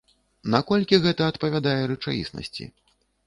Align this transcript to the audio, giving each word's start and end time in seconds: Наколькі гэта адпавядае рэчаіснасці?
Наколькі 0.53 0.99
гэта 1.03 1.27
адпавядае 1.33 1.77
рэчаіснасці? 1.93 2.69